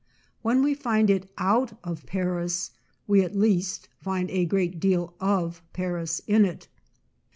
When 0.41 0.63
we 0.63 0.73
find 0.73 1.11
it 1.11 1.29
out 1.37 1.77
of 1.83 2.07
Paris, 2.07 2.71
we 3.05 3.21
at 3.23 3.35
least 3.35 3.87
find 3.99 4.31
a 4.31 4.45
great 4.47 4.79
deal 4.79 5.13
of 5.19 5.61
Paris 5.73 6.21
in 6.25 6.43
it. 6.43 6.67